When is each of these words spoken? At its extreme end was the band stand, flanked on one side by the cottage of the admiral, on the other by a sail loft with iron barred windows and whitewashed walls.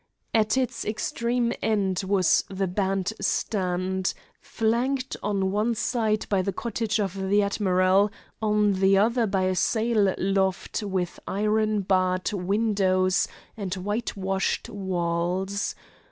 At 0.33 0.57
its 0.57 0.83
extreme 0.83 1.53
end 1.61 2.01
was 2.07 2.43
the 2.49 2.65
band 2.65 3.13
stand, 3.21 4.15
flanked 4.41 5.15
on 5.21 5.51
one 5.51 5.75
side 5.75 6.25
by 6.27 6.41
the 6.41 6.51
cottage 6.51 6.99
of 6.99 7.29
the 7.29 7.43
admiral, 7.43 8.09
on 8.41 8.73
the 8.73 8.97
other 8.97 9.27
by 9.27 9.43
a 9.43 9.53
sail 9.53 10.15
loft 10.17 10.81
with 10.81 11.19
iron 11.27 11.81
barred 11.81 12.33
windows 12.33 13.27
and 13.55 13.75
whitewashed 13.75 14.69
walls. 14.69 15.75